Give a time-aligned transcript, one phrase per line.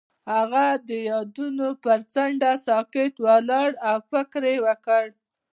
[0.33, 5.05] هغه د یادونه پر څنډه ساکت ولاړ او فکر وکړ.